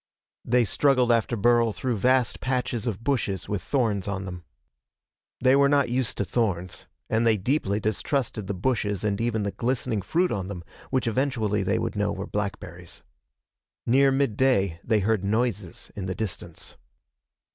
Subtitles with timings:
[0.43, 4.43] They struggled after Burl through vast patches of bushes with thorns on them.
[5.39, 9.51] They were not used to thorns, and they deeply distrusted the bushes and even the
[9.51, 13.03] glistening fruit on them, which eventually they would know were blackberries.
[13.85, 16.77] Near midday they heard noises in the distance.